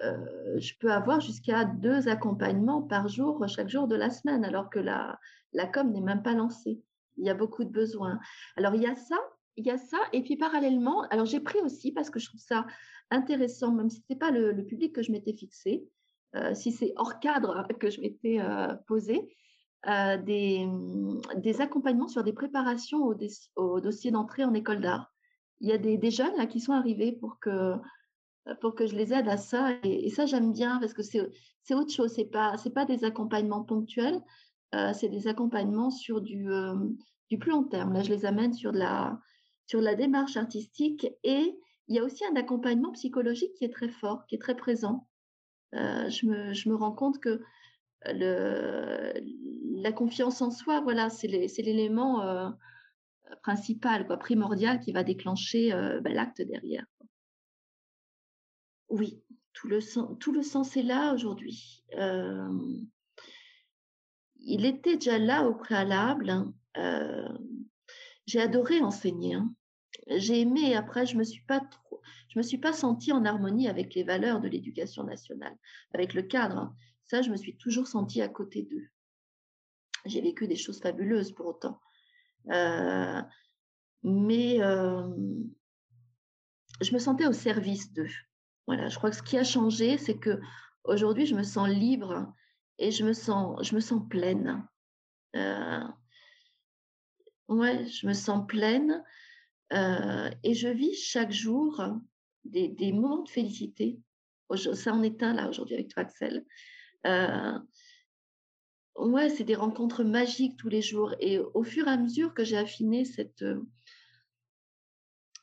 [0.02, 4.80] je peux avoir jusqu'à deux accompagnements par jour, chaque jour de la semaine, alors que
[4.80, 5.18] la
[5.74, 6.84] com n'est même pas lancée
[7.17, 8.19] il y a beaucoup de besoins.
[8.56, 9.17] Alors, il y a ça,
[9.58, 9.98] il y a ça.
[10.13, 12.65] Et puis, parallèlement, alors j'ai pris aussi, parce que je trouve ça
[13.12, 15.86] intéressant, même si ce n'était pas le, public que je m'étais fixé,
[16.36, 19.36] euh, si c'est hors cadre que je m'étais euh, posé,
[19.88, 20.67] euh, des,
[21.38, 23.04] des, accompagnements sur des préparations
[23.56, 25.12] au, dossier d'entrée en école d'art.
[25.62, 27.76] Il y a des, jeunes là qui sont arrivés pour que,
[28.62, 29.72] pour que je les aide à ça.
[29.84, 32.13] Et, ça, j'aime bien parce que c'est autre chose.
[32.13, 34.22] Ce n'est pas, pas des accompagnements ponctuels,
[34.93, 36.47] c'est des accompagnements sur du,
[37.29, 37.93] du plus long terme.
[37.93, 39.19] Là, je les amène sur la,
[39.65, 43.89] sur la démarche artistique et il y a aussi un accompagnement psychologique qui est très
[43.89, 45.08] fort, qui est très présent.
[45.75, 47.41] Euh, je, me, je, me, rends compte que
[48.05, 49.13] le,
[49.82, 52.49] la confiance en soi, voilà, c'est l'élément euh,
[53.43, 56.86] principal, quoi, primordial qui va déclencher euh, ben, l'acte derrière.
[58.89, 59.21] Oui,
[59.53, 61.84] tout le, sens, tout le sens est là aujourd'hui.
[64.41, 66.30] Il était déjà là au préalable.
[66.30, 66.54] Hein.
[66.78, 67.38] Euh,
[68.25, 69.36] j'ai adoré enseigner.
[69.36, 69.54] Hein.
[70.08, 70.75] J'ai aimé.
[70.75, 74.04] Après, je me suis pas trop, je me suis pas sentie en harmonie avec les
[74.04, 75.56] valeurs de l'éducation nationale,
[75.93, 76.58] avec le cadre.
[76.58, 76.75] Hein.
[77.06, 78.88] Ça, je me suis toujours sentie à côté d'eux.
[80.06, 81.80] J'ai vécu des choses fabuleuses pour autant.
[82.52, 83.21] Euh,
[84.04, 85.10] mais euh,
[86.82, 88.12] je me sentais au service d'eux.
[88.67, 90.39] Voilà, je crois que ce qui a changé, c'est que
[90.84, 92.32] aujourd'hui, je me sens libre
[92.80, 94.68] et je me sens, je me sens pleine.
[95.36, 95.84] Euh,
[97.50, 99.04] Ouais, je me sens pleine
[99.74, 101.84] euh, et je vis chaque jour
[102.46, 104.00] des, moments de félicité.
[104.76, 106.46] Ça en est un là aujourd'hui avec toi, Axel.
[107.08, 107.58] Euh,
[108.98, 111.15] ouais, c'est des rencontres magiques tous les jours.
[111.20, 113.44] Et au fur et à mesure que j'ai affiné cette,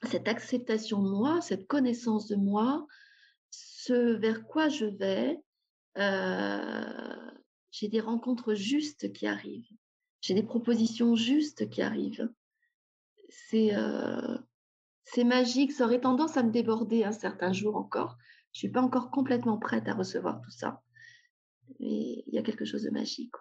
[0.05, 2.87] cette acceptation de moi, cette connaissance de moi,
[3.51, 5.41] ce vers quoi je vais,
[5.99, 7.31] euh,
[7.71, 9.69] j'ai des rencontres justes qui arrivent
[10.27, 12.29] j'ai des propositions justes qui arrivent.
[13.29, 14.39] C'est euh,
[15.25, 18.17] magique, ça aurait tendance à me déborder un certain jour encore.
[18.53, 20.83] Je suis pas encore complètement prête à recevoir tout ça.
[21.79, 23.35] Mais il y a quelque chose de magique.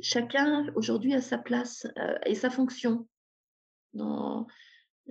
[0.00, 3.06] Chacun aujourd'hui a sa place euh, et sa fonction
[3.92, 4.48] dans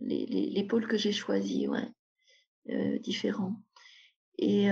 [0.02, 3.62] les, les, les pôles que j'ai choisis, ouais, différents.
[4.38, 4.70] Et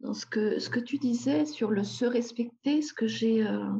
[0.00, 3.72] dans ce que, tu disais sur le se respecter, ce que j'ai euh,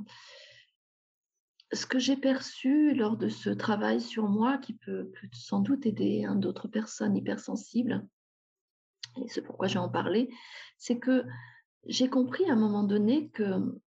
[1.73, 6.27] ce que j'ai perçu lors de ce travail sur moi, qui peut, sans doute aider
[6.35, 8.07] d'autres personnes hypersensibles,
[9.17, 10.31] et c'est pourquoi je vais en parler,
[10.79, 11.25] c'est que
[11.87, 13.81] j'ai compris à un moment donné que,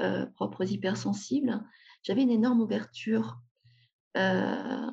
[0.00, 1.62] euh, propres hypersensibles,
[2.02, 3.40] j'avais une énorme ouverture.
[4.16, 4.90] Euh,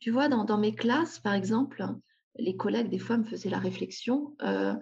[0.00, 1.86] tu vois, dans, dans, mes classes, par exemple,
[2.38, 4.34] les collègues, des fois, me faisaient la réflexion.
[4.42, 4.74] Euh,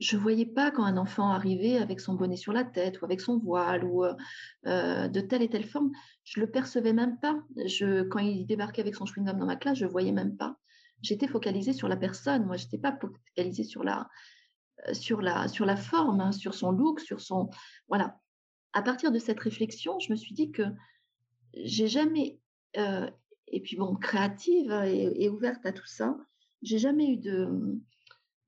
[0.00, 3.20] je voyais pas quand un enfant arrivait avec son bonnet sur la tête ou avec
[3.20, 5.92] son voile ou euh, de telle et telle forme,
[6.24, 7.38] je le percevais même pas.
[7.66, 10.56] Je, quand il débarquait avec son chewing-gum dans ma classe, je voyais même pas.
[11.02, 12.46] J'étais focalisée sur la personne.
[12.46, 14.08] Moi, j'étais pas focalisée sur la,
[14.88, 17.50] euh, sur la, sur la forme, hein, sur son look, sur son,
[17.88, 18.18] voilà.
[18.72, 20.62] À partir de cette réflexion, je me suis dit que
[21.52, 22.38] j'ai jamais,
[22.78, 23.10] euh,
[23.48, 26.16] et puis bon, créative et ouverte à tout ça,
[26.62, 27.18] j'ai jamais eu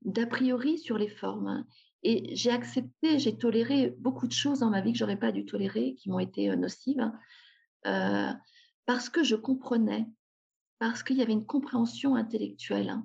[0.03, 1.65] d'a priori sur les formes.
[2.03, 5.45] Et j'ai accepté, j'ai toléré beaucoup de choses dans ma vie que j'aurais pas dû
[5.45, 7.11] tolérer, qui m'ont été euh, nocives,
[7.87, 8.31] euh,
[8.85, 10.05] parce que je comprenais,
[10.79, 12.99] parce qu'il y avait une compréhension intellectuelle.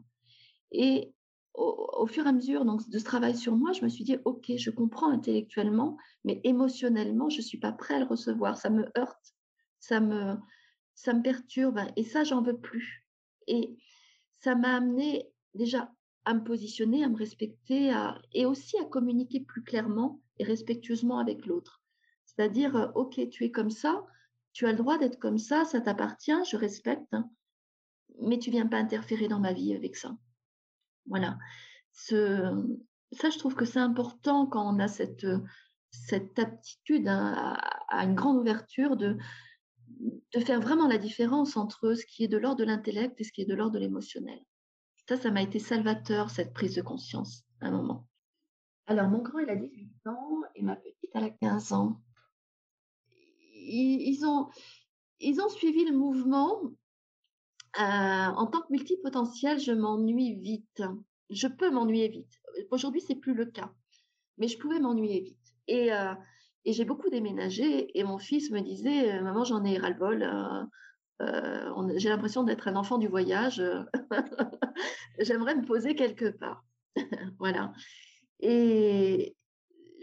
[0.73, 1.15] Et
[1.55, 4.17] au, fur et à mesure donc, de ce travail sur moi, je me suis dit,
[4.25, 8.57] OK, je comprends intellectuellement, mais émotionnellement, je ne suis pas prêt à le recevoir.
[8.57, 9.35] Ça me heurte,
[9.79, 10.37] ça me,
[10.95, 13.07] ça me perturbe, et ça, j'en veux plus.
[13.47, 13.77] Et
[14.41, 15.93] ça m'a amené déjà
[16.25, 17.93] à me positionner, à me respecter,
[18.33, 21.83] et aussi à communiquer plus clairement et respectueusement avec l'autre.
[22.27, 24.05] C'est-à-dire, euh, OK, tu es comme ça,
[24.53, 27.31] tu as le droit d'être comme ça, ça t'appartient, je respecte, hein,
[28.21, 30.17] mais tu viens pas interférer dans ma vie avec ça.
[31.07, 31.39] Voilà.
[31.93, 32.11] Ça,
[33.31, 35.27] je trouve que c'est important quand on a cette,
[35.91, 37.55] cette aptitude à,
[37.89, 39.17] à, une grande ouverture de,
[40.35, 43.33] de faire vraiment la différence entre ce qui est de l'ordre de l'intellect et ce
[43.33, 44.41] qui est de l'ordre de l'émotionnel.
[45.09, 48.07] Ça, ça m'a été salvateur, cette prise de conscience, à un moment.
[48.87, 52.01] Alors, mon grand, il a 18 ans et ma petite, elle a 15 ans.
[53.55, 54.49] Ils, ont,
[55.21, 56.63] ils ont suivi le mouvement.
[57.79, 60.83] Euh, en tant que multipotentiel, je m'ennuie vite.
[61.31, 62.41] Je peux m'ennuyer vite.
[62.71, 63.73] Aujourd'hui, c'est plus le cas,
[64.39, 65.55] mais je pouvais m'ennuyer vite.
[65.67, 66.15] Et, euh,
[66.69, 67.99] et j'ai beaucoup déménagé.
[67.99, 70.23] Et mon fils me disait, maman, j'en ai ras-le-bol.
[71.23, 73.63] Euh, j'ai l'impression d'être un enfant du voyage.
[75.19, 76.63] J'aimerais me poser quelque part.
[77.39, 77.73] voilà.
[78.41, 79.35] Et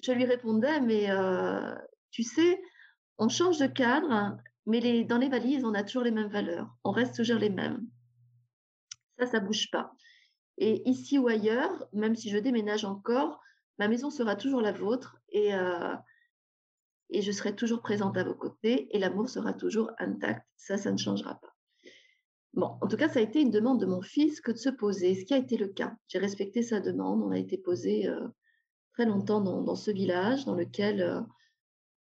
[0.01, 1.75] je lui répondais, mais euh,
[2.10, 2.60] tu sais,
[3.19, 6.75] on change de cadre, mais dans les valises, on a toujours les mêmes valeurs.
[6.84, 7.86] On reste toujours les mêmes.
[9.19, 9.91] Ça, ça bouge pas.
[10.58, 13.39] Et ici ou ailleurs, même si je déménage encore,
[13.78, 15.93] ma maison sera toujours la vôtre et, euh,
[17.09, 20.45] et je serai toujours présente à vos côtés et l'amour sera toujours intact.
[20.57, 21.55] Ça, ça ne changera pas.
[22.55, 24.69] Bon, en tout cas, ça a été une demande de mon fils que de se
[24.69, 25.93] poser, ce qui a été le cas.
[26.07, 27.21] J'ai respecté sa demande.
[27.21, 28.27] On a été posé euh,
[28.93, 31.19] très longtemps dans, ce village dans lequel euh,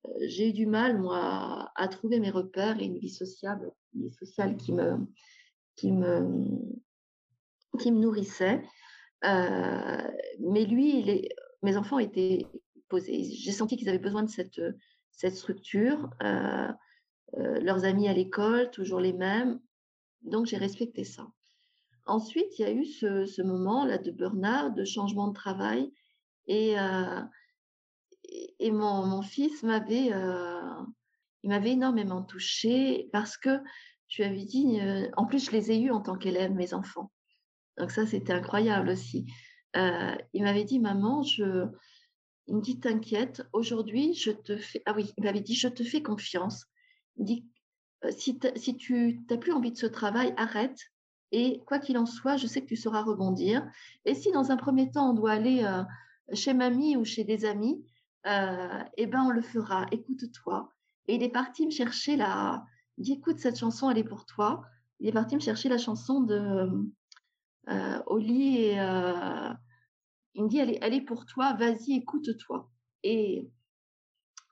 [0.05, 3.71] euh, j'ai eu du mal, moi, à, trouver mes repères et une vie sociale,
[4.11, 4.97] sociale qui me,
[5.75, 6.45] qui me,
[7.79, 8.63] qui me nourrissait.
[9.23, 11.29] mais lui,
[11.63, 12.45] mes enfants étaient
[12.89, 13.23] posés.
[13.23, 14.61] J'ai senti qu'ils avaient besoin de cette,
[15.13, 16.09] cette structure.
[17.35, 19.59] leurs amis à l'école, toujours les mêmes,
[20.23, 21.27] donc, j'ai respecté ça.
[22.05, 25.91] Ensuite, il y a eu ce, moment-là de burn-out, de changement de travail.
[26.47, 27.21] Et, euh,
[28.59, 30.81] et mon, fils m'avait, euh,
[31.43, 33.59] il m'avait énormément touchée parce que
[34.07, 37.11] tu avais dit, euh, en plus, je les ai eus en tant qu'élève, mes enfants.
[37.77, 39.25] Donc ça, c'était incroyable aussi.
[39.75, 41.65] il m'avait dit, maman, je,
[42.47, 45.83] il me dit, t'inquiète, aujourd'hui, je te fais, ah oui, il m'avait dit, je te
[45.83, 46.65] fais confiance.
[47.15, 47.45] Dit,
[48.03, 50.79] euh, si, tu n'as plus envie de ce travail, arrête.
[51.31, 53.67] Et quoi qu'il en soit, je sais que tu sauras rebondir.
[54.05, 55.83] Et si dans un premier temps, on doit aller euh,
[56.33, 57.83] chez mamie ou chez des amis,
[58.27, 59.87] euh, eh ben on le fera.
[59.91, 60.71] Écoute-toi.
[61.07, 62.63] Et il est parti me chercher la.
[62.97, 64.61] Il dit écoute, cette chanson, elle est pour toi.
[64.99, 66.69] Il est parti me chercher la chanson de
[68.05, 68.79] Oli et
[70.35, 71.53] il me dit elle est pour toi.
[71.53, 72.69] Vas-y, écoute-toi.
[73.03, 73.49] Et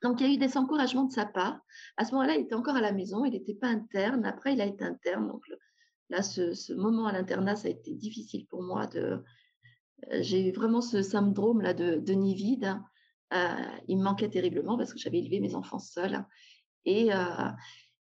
[0.01, 1.59] donc, il y a eu des encouragements de sa part.
[1.97, 4.25] À ce moment-là, il était encore à la maison, il n'était pas interne.
[4.25, 5.27] Après, il a été interne.
[5.27, 5.43] Donc,
[6.09, 8.89] là, ce, moment à l'internat, ça a été difficile pour moi.
[8.95, 9.19] Euh,
[10.19, 12.79] j'ai eu vraiment ce syndrome là de, de nid vide.
[13.33, 13.55] Euh,
[13.87, 16.25] il me manquait terriblement parce que j'avais élevé mes enfants seuls.
[16.85, 17.49] Et euh,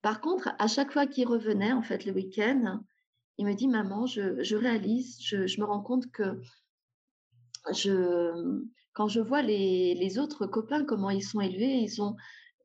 [0.02, 2.82] par contre, à chaque fois qu'il revenait, en fait, le week-end,
[3.38, 6.40] il me dit, maman, je, réalise, je, me rends compte que
[7.74, 8.62] je,
[8.94, 12.16] quand je vois les, autres copains, comment ils sont élevés, ils ont,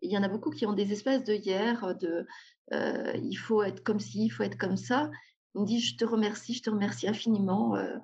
[0.01, 2.27] il y en a beaucoup qui ont des espèces de hier, de
[2.73, 5.11] euh, il faut être comme ci, il faut être comme ça.
[5.55, 7.77] Il me dit, je te remercie, je te remercie infiniment.
[7.77, 7.99] Euh,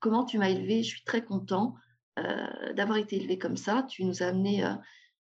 [0.00, 1.74] comment tu m'as élevé, je suis très content
[2.18, 3.82] euh, d'avoir été élevé comme ça.
[3.82, 4.64] Tu nous as amené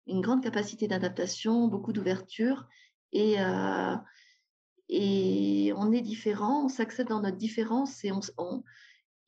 [0.08, 2.66] une grande capacité d'adaptation, beaucoup d'ouverture.
[3.14, 3.36] Et,
[4.90, 8.64] et on est différent, on s'accepte dans notre différence et on,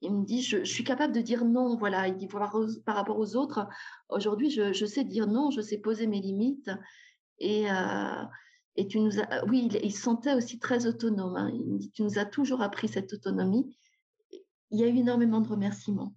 [0.02, 1.76] il me dit, je, suis capable de dire non.
[1.76, 3.68] Voilà, il dit, par, par rapport aux autres,
[4.10, 6.72] aujourd'hui, je, sais dire non, je sais poser mes limites.
[7.40, 8.24] Et, euh,
[8.76, 11.36] et tu nous as, oui, il, se sentait aussi très autonome.
[11.36, 11.52] Hein.
[11.54, 13.76] Il me dit, tu nous as toujours appris cette autonomie.
[14.72, 16.14] Il y a eu énormément de remerciements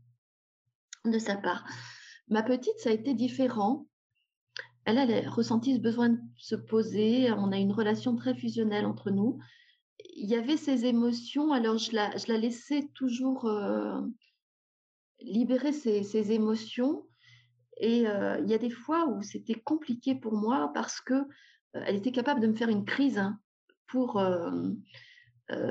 [1.05, 1.65] de sa part.
[2.29, 3.87] Ma petite, ça a été différent.
[4.85, 7.33] Elle a ressenti ce besoin de se poser.
[7.33, 9.39] On a une relation très fusionnelle entre nous
[10.15, 14.01] il y avait ces émotions, alors je la, laissais toujours euh,
[15.21, 17.07] libérer ces, émotions.
[17.79, 21.25] Et euh, il y a des fois où c'était compliqué pour moi parce que euh,
[21.87, 23.39] elle était capable de me faire une crise hein,
[23.87, 24.23] pour,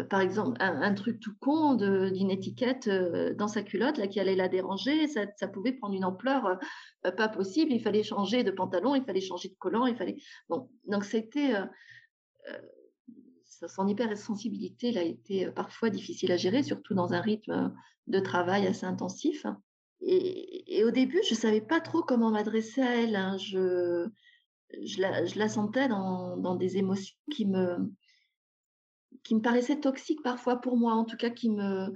[0.10, 4.48] par exemple, un, truc tout con d'une étiquette dans sa culotte là, qui allait la
[4.48, 5.08] déranger.
[5.08, 6.60] Ça, ça pouvait prendre une ampleur
[7.02, 7.72] pas possible.
[7.72, 10.18] Il fallait changer de pantalon, il fallait changer de collant, il fallait.
[10.50, 11.56] Bon, donc c'était
[13.68, 17.74] son hypersensibilité a été parfois difficile à gérer, surtout dans un rythme
[18.08, 19.46] de travail assez intensif.
[20.02, 23.16] Et, au début, je ne savais pas trop comment m'adresser à elle.
[23.16, 23.38] Hein.
[23.38, 24.08] Je,
[24.84, 27.78] je, la, sentais dans, des émotions qui me,
[29.24, 31.94] qui me paraissaient toxiques parfois pour moi, en tout cas qui me...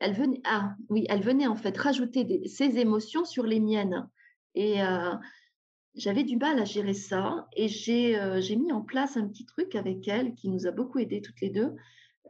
[0.00, 4.08] Elle venait, ah oui, elle venait en fait rajouter ses émotions sur les miennes.
[4.54, 5.14] Et euh,
[5.98, 7.48] j'avais du mal à gérer ça.
[7.54, 7.68] Et
[8.16, 11.20] euh, j'ai mis en place un petit truc avec elle qui nous a beaucoup aidés
[11.20, 11.74] toutes les deux,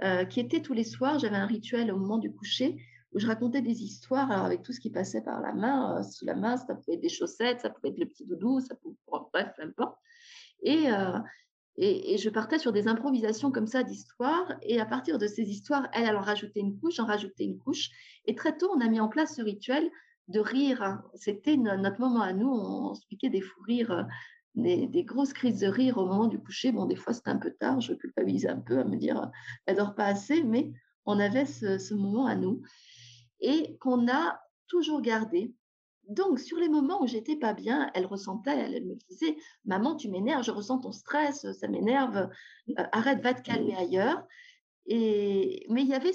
[0.03, 2.77] euh, qui était tous les soirs, j'avais un rituel au moment du coucher
[3.13, 6.27] où je racontais des histoires avec tout ce qui passait par la main, euh, sous
[6.27, 8.97] la main, ça pouvait être des chaussettes, ça pouvait être le petit doudou, ça pouvait,
[9.33, 9.85] bref, peu.
[10.63, 10.89] Et,
[11.77, 14.53] et, et, je partais sur des improvisations comme ça d'histoires.
[14.63, 17.59] Et à partir de ces histoires, elle, elle en rajoutait une couche, en rajoutait une
[17.59, 17.91] couche.
[18.27, 19.89] Et très tôt, on a mis en place ce rituel
[20.29, 21.03] de rire.
[21.15, 22.51] C'était notre moment à nous.
[22.51, 24.03] On, se piquait des fous rires, euh,
[24.55, 26.73] des, des, grosses crises de rire au moment du coucher.
[26.73, 27.81] Bon, des fois, c'était un peu tard.
[27.81, 29.31] Je culpabilisais un peu à me dire,
[29.67, 30.43] elle dort pas assez.
[30.43, 30.73] Mais
[31.05, 32.63] on avait ce, ce moment à nous
[33.41, 35.55] et qu'on a toujours gardé.
[36.09, 39.37] Donc, sur les moments où j'étais pas bien, elle ressentait, elle, me disait
[39.67, 44.27] Maman, tu m'énerves, je ressens ton stress, ça m'énerve, euh, arrête, va te calmer ailleurs.
[44.87, 46.13] Et, mais il y avait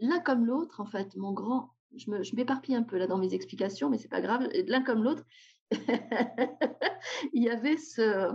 [0.00, 3.90] l'un comme l'autre, en fait, mon grand, je m'éparpille un peu là dans mes explications,
[3.90, 5.24] mais c'est pas grave, l'un comme l'autre,
[7.32, 8.32] il y avait ce.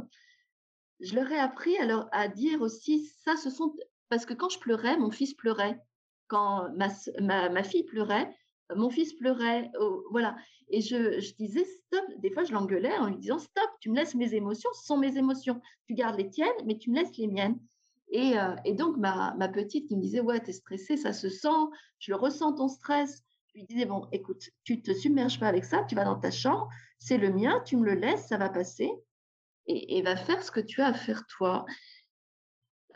[1.02, 3.76] Je leur ai appris alors à dire aussi ça, ce sont.
[4.10, 5.80] Parce que quand je pleurais, mon fils pleurait
[6.28, 6.90] quand ma,
[7.50, 8.36] ma, fille pleurait,
[8.76, 10.36] mon fils pleurait, oh, voilà.
[10.70, 12.06] Et je, je, disais stop.
[12.18, 14.98] Des fois, je l'engueulais en lui disant stop, tu me laisses mes émotions, ce sont
[14.98, 15.62] mes émotions.
[15.88, 17.60] Tu gardes les tiennes, mais tu me laisses les miennes.
[18.10, 21.30] Et, euh, et donc, ma, ma, petite qui me disait ouais, t'es stressée, ça se
[21.30, 21.48] sent,
[22.00, 23.24] je le ressens ton stress.
[23.56, 26.30] Je lui disais bon, écoute, tu te submerges pas avec ça, tu vas dans ta
[26.30, 26.68] chambre,
[27.00, 28.92] c'est le mien, tu me le laisses, ça va passer.
[29.68, 31.66] Et, va faire ce que tu as à faire toi.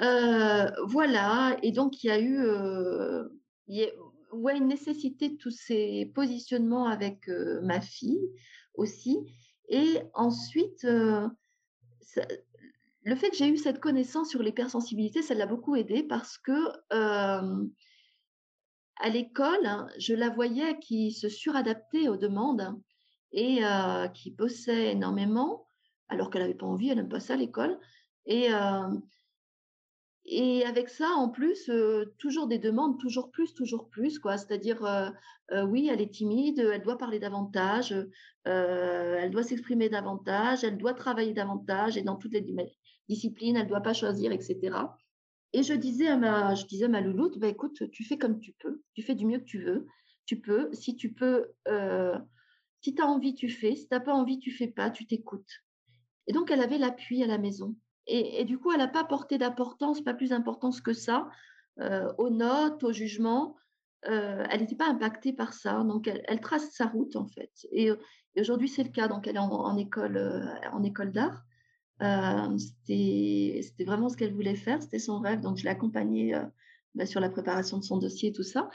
[0.02, 3.24] Euh, voilà, et donc il y a eu euh,
[4.34, 8.30] ouais, une nécessité de tous ces positionnements avec euh, ma fille
[8.74, 9.17] aussi.
[9.69, 11.32] Et ensuite, le
[13.15, 16.52] fait que j'ai eu cette connaissance sur l'hypersensibilité, ça l'a beaucoup aidé parce que
[18.99, 22.79] à l'école, je la voyais qui se suradaptait aux demandes
[23.31, 23.62] et
[24.13, 25.67] qui bossait énormément,
[26.09, 27.79] alors qu'elle n'avait pas envie, elle n'aime pas ça l'école.
[28.25, 28.49] Et,
[30.25, 31.71] et avec ça, en plus,
[32.17, 34.38] toujours des demandes, toujours plus, toujours plus, quoi.
[34.38, 34.81] C'est-à-dire,
[35.67, 37.95] oui, elle est timide, elle doit parler davantage,
[38.43, 42.45] elle doit s'exprimer davantage, elle doit travailler davantage, et dans toutes les
[43.07, 44.75] disciplines, elle ne doit pas choisir, etc.
[45.53, 48.39] Et je disais à ma, je disais à ma louloute, bah, écoute, tu fais comme
[48.39, 49.88] tu peux, tu fais du mieux que tu veux,
[50.25, 51.51] tu peux, si tu peux,
[52.81, 55.05] si tu as envie, tu fais, si tu n'as pas envie, tu fais pas, tu
[55.05, 55.63] t'écoutes.
[56.27, 57.75] Et donc, elle avait l'appui à la maison.
[58.12, 61.29] Et, du coup, elle n'a pas porté d'importance, pas plus d'importance que ça,
[61.79, 63.55] euh, aux notes, au jugement.
[64.07, 65.83] Euh, elle n'était pas impactée par ça.
[65.83, 67.51] Donc, elle, trace sa route, en fait.
[67.71, 67.91] Et,
[68.39, 69.07] aujourd'hui, c'est le cas.
[69.07, 71.43] Donc, elle est en, école, euh, en école d'art.
[71.99, 74.81] C'était vraiment ce qu'elle voulait faire.
[74.81, 75.41] C'était son rêve.
[75.41, 76.33] Donc, je l'ai accompagnée
[76.95, 78.69] bah, sur la préparation de son dossier et tout ça.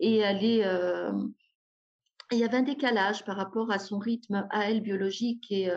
[0.00, 0.64] Et elle est
[2.30, 5.70] il y avait un décalage par rapport à son rythme à elle biologique et,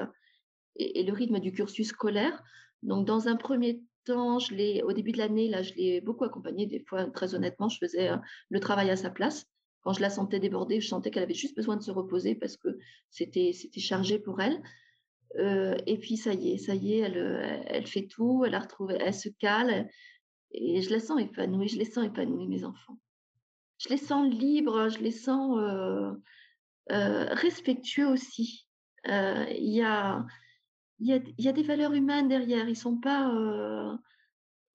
[0.75, 2.43] et, le rythme du cursus scolaire.
[2.83, 6.65] Donc, dans un premier temps, je au début de l'année, là, je l'ai beaucoup accompagnée.
[6.65, 8.17] Des fois, très honnêtement, je faisais euh,
[8.49, 9.45] le travail à sa place.
[9.81, 12.57] Quand je la sentais débordée, je sentais qu'elle avait juste besoin de se reposer parce
[12.57, 12.77] que
[13.09, 14.61] c'était chargé pour elle.
[15.39, 18.55] Euh, et puis, ça y est, ça y est, elle, euh, elle fait tout, elle
[18.55, 19.89] a retrouvé, elle se cale.
[20.51, 22.99] Et je la sens épanouie, je les sens épanouis, mes enfants.
[23.77, 25.57] Je les sens libres, je les sens
[26.87, 28.67] respectueux aussi.
[29.05, 32.67] Il y a des valeurs humaines derrière.
[32.69, 33.33] Ils sont pas.
[33.33, 33.95] Euh,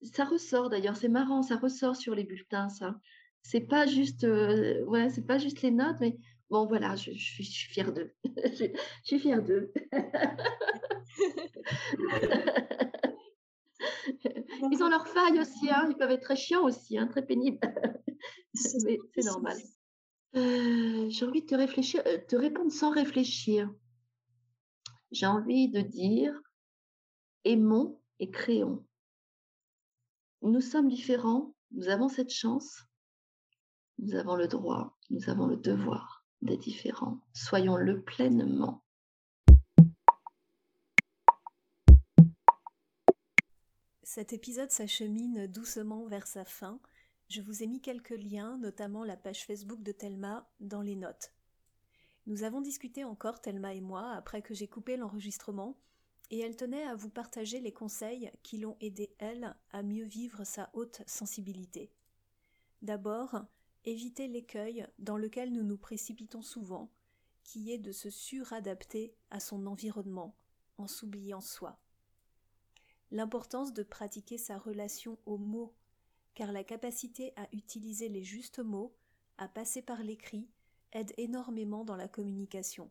[0.02, 2.98] ça ressort d'ailleurs, c'est marrant, ça ressort sur les bulletins, ça.
[3.42, 6.18] C'est pas juste, euh, ouais, c'est pas juste les notes, mais
[6.50, 8.14] bon, voilà, je, suis, fière d'eux.
[8.24, 8.66] je,
[9.04, 9.72] suis fière d'eux.
[14.70, 15.86] ils ont leurs failles aussi, hein.
[15.90, 17.58] ils peuvent être très chiants aussi, hein, très pénibles.
[18.54, 19.56] c'est normal.
[20.36, 23.70] Euh, j'ai envie de te réfléchir, te répondre sans réfléchir
[25.10, 26.38] j'ai envie de dire
[27.44, 28.84] aimons et créons.
[30.42, 32.82] Nous sommes différents, nous avons cette chance,
[33.98, 36.15] nous avons le droit, nous avons le devoir
[36.46, 37.20] d'être différents.
[37.34, 38.82] Soyons-le pleinement.
[44.02, 46.80] Cet épisode s'achemine doucement vers sa fin.
[47.28, 51.32] Je vous ai mis quelques liens, notamment la page Facebook de Thelma, dans les notes.
[52.26, 55.76] Nous avons discuté encore, Thelma et moi, après que j'ai coupé l'enregistrement,
[56.30, 60.44] et elle tenait à vous partager les conseils qui l'ont aidé, elle, à mieux vivre
[60.44, 61.92] sa haute sensibilité.
[62.82, 63.44] D'abord,
[63.86, 66.90] éviter l'écueil dans lequel nous nous précipitons souvent,
[67.44, 70.36] qui est de se suradapter à son environnement,
[70.78, 71.80] en s'oubliant soi.
[73.12, 75.74] L'importance de pratiquer sa relation aux mots,
[76.34, 78.94] car la capacité à utiliser les justes mots,
[79.38, 80.48] à passer par l'écrit,
[80.92, 82.90] aide énormément dans la communication.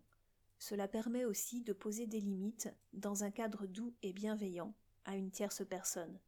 [0.57, 4.73] Cela permet aussi de poser des limites dans un cadre doux et bienveillant
[5.03, 6.19] à une tierce personne.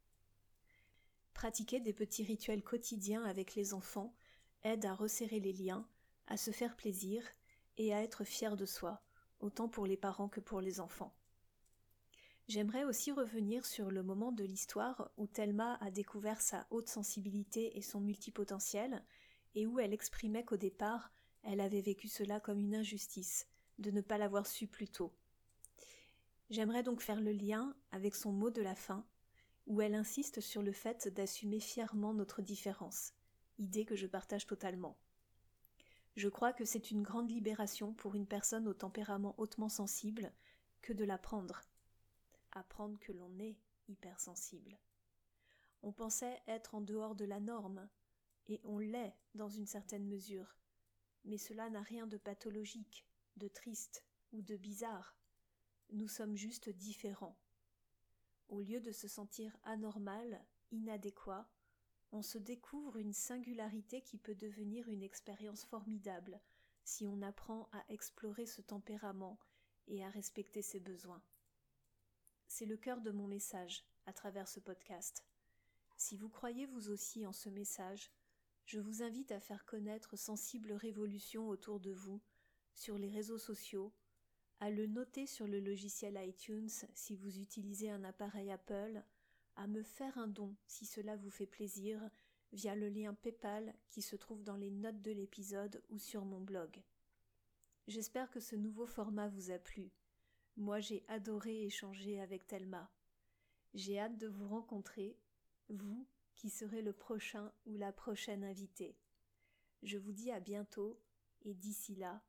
[1.34, 4.13] Pratiquer des petits rituels quotidiens avec les enfants
[4.64, 5.88] aide à resserrer les liens,
[6.28, 7.24] à se faire plaisir
[7.78, 9.01] et à être fier de soi,
[9.39, 11.16] autant pour les parents que pour les enfants.
[12.47, 17.78] J'aimerais aussi revenir sur le moment de l'histoire où Thelma a découvert sa haute sensibilité
[17.78, 19.03] et son multipotentiel,
[19.53, 21.12] et où elle exprimait qu'au départ,
[21.43, 23.47] elle avait vécu cela comme une injustice,
[23.80, 25.14] de ne pas l'avoir su plus tôt.
[26.49, 29.05] J'aimerais donc faire le lien avec son mot de la fin,
[29.66, 33.14] où elle insiste sur le fait d'assumer fièrement notre différence,
[33.58, 34.97] idée que je partage totalement.
[36.16, 40.32] Je crois que c'est une grande libération pour une personne au tempérament hautement sensible
[40.82, 41.62] que de l'apprendre.
[42.51, 44.78] Apprendre que l'on est hypersensible.
[45.84, 47.88] On pensait être en dehors de la norme,
[48.47, 50.55] et on l'est dans une certaine mesure,
[51.26, 53.05] mais cela n'a rien de pathologique,
[53.36, 55.16] de triste ou de bizarre.
[55.91, 57.38] Nous sommes juste différents.
[58.49, 61.47] Au lieu de se sentir anormal, inadéquat,
[62.12, 66.39] on se découvre une singularité qui peut devenir une expérience formidable
[66.84, 69.38] si on apprend à explorer ce tempérament
[69.88, 71.22] et à respecter ses besoins.
[72.47, 75.26] C'est le cœur de mon message à travers ce podcast.
[75.97, 78.12] Si vous croyez vous aussi en ce message,
[78.66, 82.22] je vous invite à faire connaître Sensible Révolution autour de vous
[82.74, 83.93] sur les réseaux sociaux,
[84.60, 89.03] à le noter sur le logiciel iTunes si vous utilisez un appareil Apple,
[89.58, 92.10] à me faire un don si cela vous fait plaisir
[92.53, 96.39] via le lien PayPal qui se trouve dans les notes de l'épisode ou sur mon
[96.39, 96.82] blog.
[97.88, 99.91] J'espère que ce nouveau format vous a plu.
[100.55, 102.89] Moi j'ai adoré échanger avec Thelma.
[103.74, 105.18] J'ai hâte de vous rencontrer,
[105.68, 108.95] vous qui serez le prochain ou la prochaine invitée.
[109.84, 110.99] Je vous dis à bientôt
[111.43, 112.24] et d'ici là,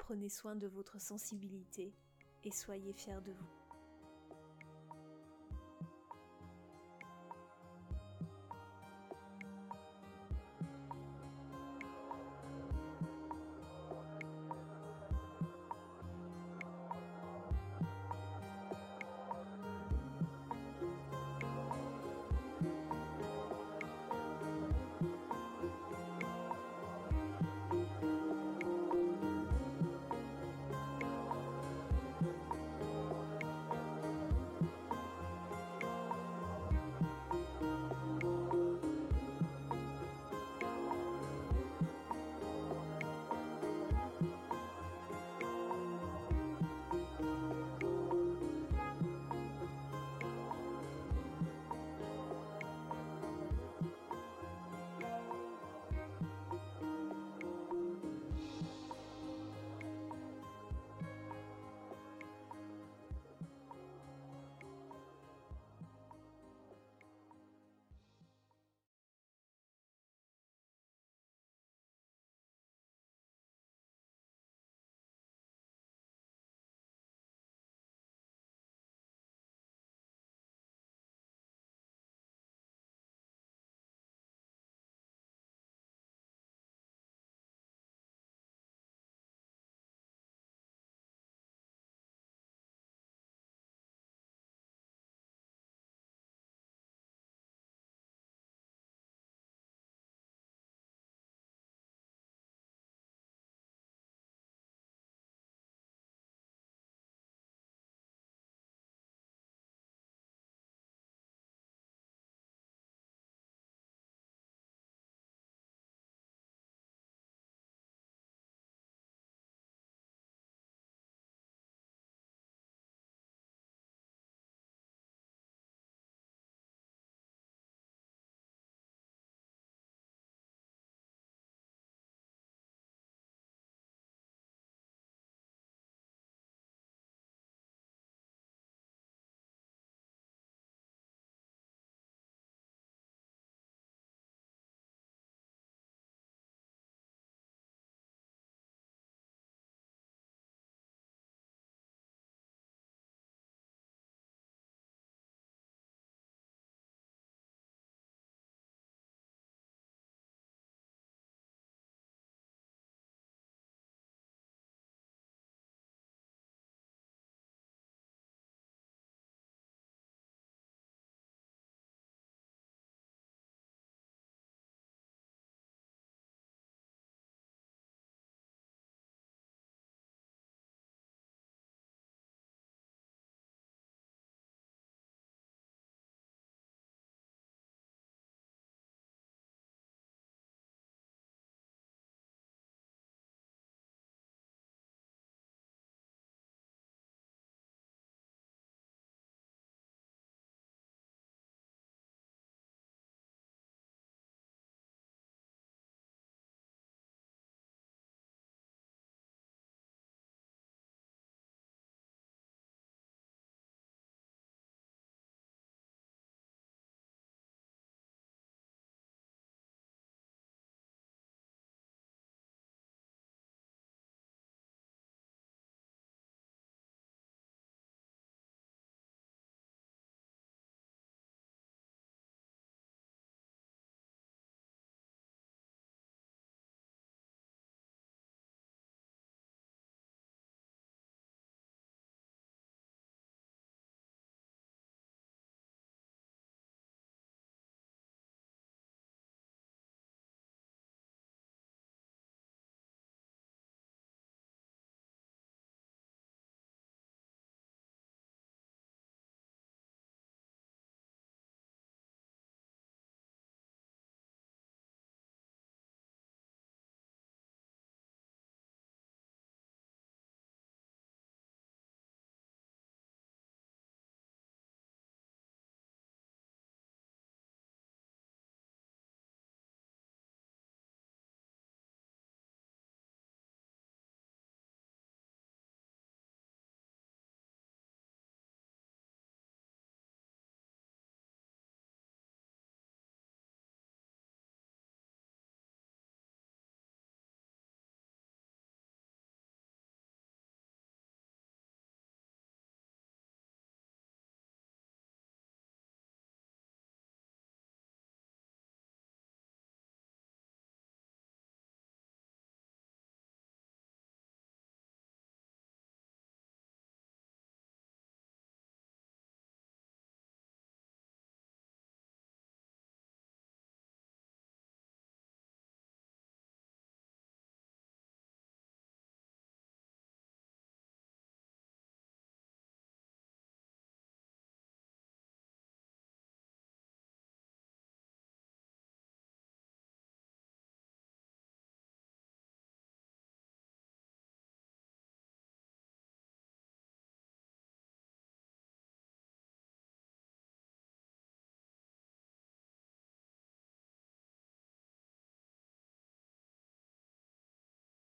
[0.00, 1.94] Prenez soin de votre sensibilité
[2.42, 3.59] et soyez fiers de vous.